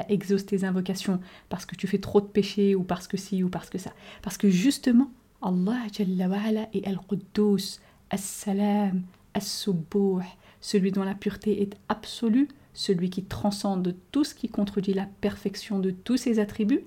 exauce 0.09 0.45
tes 0.45 0.65
invocations 0.65 1.21
parce 1.47 1.65
que 1.65 1.77
tu 1.77 1.87
fais 1.87 1.99
trop 1.99 2.19
de 2.19 2.25
péchés 2.25 2.75
ou 2.75 2.83
parce 2.83 3.07
que 3.07 3.15
ci 3.15 3.43
ou 3.43 3.47
parce 3.47 3.69
que 3.69 3.77
ça. 3.77 3.93
Parce 4.23 4.35
que 4.37 4.49
justement, 4.49 5.09
Allah 5.41 5.83
est 5.87 6.85
Al-Quddus, 6.85 7.79
As-Salam, 8.09 9.03
As-Subuh, 9.33 10.19
celui 10.63 10.93
dont 10.93 11.03
la 11.03 11.13
pureté 11.13 11.61
est 11.61 11.75
absolue, 11.89 12.47
celui 12.73 13.09
qui 13.09 13.25
transcende 13.25 13.95
tout 14.13 14.23
ce 14.23 14.33
qui 14.33 14.47
contredit 14.47 14.93
la 14.93 15.07
perfection 15.19 15.77
de 15.77 15.91
tous 15.91 16.15
ses 16.15 16.39
attributs, 16.39 16.85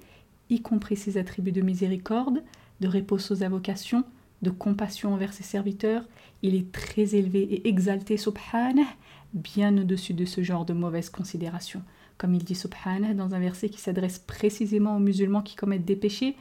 y 0.49 0.63
compris 0.63 0.97
ses 0.97 1.19
attributs 1.19 1.53
de 1.53 1.61
miséricorde, 1.61 2.43
de 2.81 2.89
réponse 2.89 3.31
aux 3.31 3.45
invocations, 3.45 4.03
de 4.41 4.49
compassion 4.49 5.13
envers 5.13 5.35
ses 5.35 5.43
serviteurs. 5.43 6.05
Il 6.43 6.55
est 6.55 6.73
très 6.73 7.15
élevé 7.15 7.43
et 7.43 7.69
exalté, 7.69 8.17
subhanah, 8.17 8.87
bien 9.35 9.77
au-dessus 9.77 10.15
de 10.15 10.25
ce 10.25 10.43
genre 10.43 10.65
de 10.65 10.73
mauvaises 10.73 11.11
considérations. 11.11 11.83
Comme 12.17 12.33
il 12.33 12.45
dit 12.45 12.55
subhanah 12.55 13.13
dans 13.13 13.35
un 13.35 13.39
verset 13.39 13.69
qui 13.69 13.81
s'adresse 13.81 14.19
précisément 14.19 14.97
aux 14.97 15.01
musulmans 15.01 15.43
qui 15.43 15.55
commettent 15.55 15.85
des 15.85 15.97
péchés, 15.97 16.35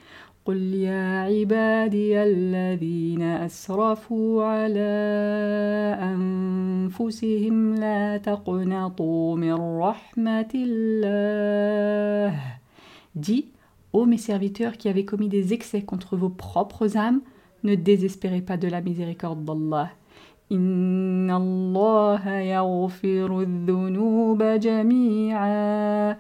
قل 0.46 0.74
يا 0.74 1.22
عبادي 1.22 2.24
الذين 2.24 3.22
أسرفوا 3.22 4.44
على 4.44 4.96
أنفسهم 6.02 7.76
لا 7.76 8.18
تقنطوا 8.18 9.36
من 9.36 9.54
رحمة 9.80 10.52
الله 10.56 12.34
Dis, 13.16 13.46
ô 13.92 14.06
mes 14.06 14.18
serviteurs 14.18 14.78
qui 14.78 14.88
avez 14.88 15.04
commis 15.06 15.30
des 15.30 15.54
excès 15.54 15.82
contre 15.82 16.16
vos 16.16 16.30
propres 16.30 16.96
âmes, 16.96 17.22
ne 17.64 17.74
désespérez 17.74 18.42
pas 18.42 18.58
de 18.58 18.68
la 18.68 18.82
miséricorde 18.82 19.44
d'Allah. 19.44 19.90
إن 20.52 21.32
الله 21.32 22.30
يغفر 22.30 23.42
الذنوب 23.42 24.44
جميعا 24.44 26.18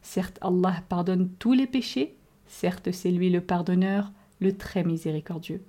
Certes, 0.00 0.38
Allah 0.40 0.82
pardonne 0.88 1.28
tous 1.38 1.52
les 1.52 1.66
péchés, 1.66 2.16
certes, 2.46 2.92
c'est 2.92 3.10
lui 3.10 3.28
le 3.28 3.42
pardonneur, 3.42 4.10
le 4.40 4.56
très 4.56 4.84
miséricordieux. 4.84 5.62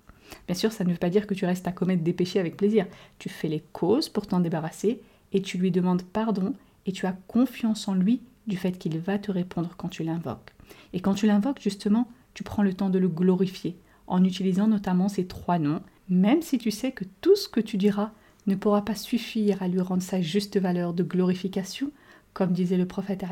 Bien 0.47 0.55
sûr, 0.55 0.71
ça 0.71 0.85
ne 0.85 0.91
veut 0.91 0.97
pas 0.97 1.09
dire 1.09 1.27
que 1.27 1.33
tu 1.33 1.45
restes 1.45 1.67
à 1.67 1.73
commettre 1.73 2.03
des 2.03 2.13
péchés 2.13 2.39
avec 2.39 2.55
plaisir. 2.55 2.85
Tu 3.19 3.27
fais 3.27 3.49
les 3.49 3.59
causes 3.73 4.07
pour 4.07 4.27
t'en 4.27 4.39
débarrasser 4.39 5.01
et 5.33 5.41
tu 5.41 5.57
lui 5.57 5.69
demandes 5.69 6.03
pardon 6.03 6.53
et 6.85 6.93
tu 6.93 7.05
as 7.05 7.17
confiance 7.27 7.89
en 7.89 7.95
lui 7.95 8.21
du 8.47 8.55
fait 8.55 8.77
qu'il 8.77 8.97
va 8.97 9.19
te 9.19 9.31
répondre 9.31 9.71
quand 9.75 9.89
tu 9.89 10.03
l'invoques. 10.03 10.53
Et 10.93 11.01
quand 11.01 11.15
tu 11.15 11.27
l'invoques, 11.27 11.61
justement, 11.61 12.07
tu 12.33 12.43
prends 12.43 12.63
le 12.63 12.73
temps 12.73 12.89
de 12.89 12.99
le 12.99 13.09
glorifier 13.09 13.75
en 14.07 14.23
utilisant 14.23 14.67
notamment 14.67 15.09
ces 15.09 15.27
trois 15.27 15.59
noms, 15.59 15.81
même 16.07 16.41
si 16.41 16.57
tu 16.57 16.71
sais 16.71 16.93
que 16.93 17.03
tout 17.19 17.35
ce 17.35 17.49
que 17.49 17.59
tu 17.59 17.75
diras 17.75 18.11
ne 18.47 18.55
pourra 18.55 18.83
pas 18.83 18.95
suffire 18.95 19.61
à 19.61 19.67
lui 19.67 19.81
rendre 19.81 20.03
sa 20.03 20.21
juste 20.21 20.57
valeur 20.57 20.93
de 20.93 21.03
glorification, 21.03 21.91
comme 22.33 22.51
disait 22.51 22.77
le 22.77 22.87
prophète 22.87 23.23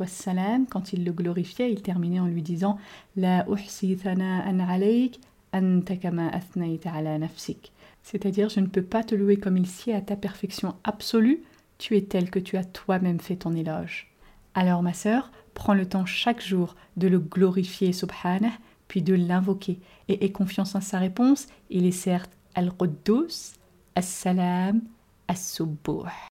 wassalam, 0.00 0.66
quand 0.66 0.92
il 0.92 1.04
le 1.04 1.12
glorifiait, 1.12 1.70
il 1.70 1.82
terminait 1.82 2.20
en 2.20 2.26
lui 2.26 2.42
disant 2.42 2.78
La 3.16 3.46
c'est-à-dire, 8.02 8.48
je 8.48 8.60
ne 8.60 8.66
peux 8.66 8.82
pas 8.82 9.04
te 9.04 9.14
louer 9.14 9.36
comme 9.36 9.56
il 9.56 9.66
sied 9.66 9.94
à 9.94 10.00
ta 10.00 10.16
perfection 10.16 10.74
absolue, 10.84 11.42
tu 11.78 11.96
es 11.96 12.02
tel 12.02 12.30
que 12.30 12.38
tu 12.38 12.56
as 12.56 12.64
toi-même 12.64 13.20
fait 13.20 13.36
ton 13.36 13.54
éloge. 13.54 14.12
Alors, 14.54 14.82
ma 14.82 14.92
sœur, 14.92 15.30
prends 15.54 15.74
le 15.74 15.86
temps 15.86 16.06
chaque 16.06 16.42
jour 16.42 16.74
de 16.96 17.08
le 17.08 17.18
glorifier, 17.18 17.92
subhanah, 17.92 18.52
puis 18.88 19.02
de 19.02 19.14
l'invoquer, 19.14 19.78
et 20.08 20.24
aie 20.24 20.32
confiance 20.32 20.74
en 20.74 20.80
sa 20.80 20.98
réponse, 20.98 21.46
il 21.70 21.86
est 21.86 21.92
certes 21.92 22.30
Al-Quddus, 22.54 23.54
As-Salam, 23.94 24.88
As-Subuh. 25.28 26.31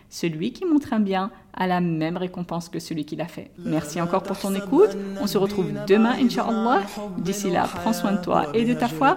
celui 0.11 0.51
qui 0.51 0.65
montre 0.65 0.93
un 0.93 0.99
bien 0.99 1.31
a 1.53 1.67
la 1.67 1.79
même 1.79 2.17
récompense 2.17 2.69
que 2.69 2.79
celui 2.79 3.05
qui 3.05 3.15
l'a 3.15 3.27
fait. 3.27 3.49
Merci 3.57 3.99
encore 4.01 4.23
pour 4.23 4.37
ton 4.37 4.53
écoute. 4.53 4.89
On 5.21 5.27
se 5.27 5.37
retrouve 5.37 5.71
demain, 5.87 6.15
Inch'Allah. 6.21 6.81
D'ici 7.17 7.49
là, 7.49 7.67
prends 7.73 7.93
soin 7.93 8.11
de 8.11 8.21
toi 8.21 8.47
et 8.53 8.65
de 8.65 8.73
ta 8.73 8.87
foi. 8.87 9.15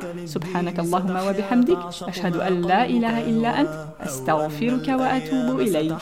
Allahumma 0.54 1.24
wa 1.24 1.32
bihamdik. 1.32 1.78
Ashhadu 2.06 2.38
an 2.40 2.60
la 2.66 2.86
ilaha 2.86 3.20
illa 3.22 3.50
ant. 3.60 3.70
Astaghfiruka 4.00 4.96
wa 4.96 5.06
atubu 5.06 5.62
ilayk. 5.62 5.92